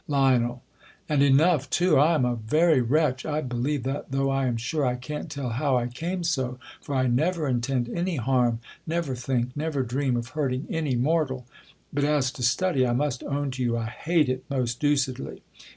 [0.07, 0.59] Lion,
[1.07, 1.97] And enough too.
[1.99, 3.23] I am a very wretch!
[3.23, 6.57] I be lieve that, though 1 am sure I can't tell how I came so;
[6.81, 11.45] for I never intend any harm, never think, never dream of hurting any mortal!
[11.93, 15.43] But as to study, I must own to you, I hate it most deucedly.